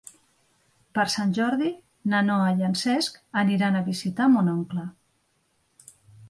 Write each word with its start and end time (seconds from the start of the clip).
Per 0.99 1.03
Sant 1.15 1.33
Jordi 1.37 1.69
na 2.13 2.21
Noa 2.29 2.47
i 2.61 2.65
en 2.69 2.73
Cesc 2.85 3.21
aniran 3.43 3.79
a 3.79 3.85
visitar 3.91 4.31
mon 4.39 4.51
oncle. 4.55 4.87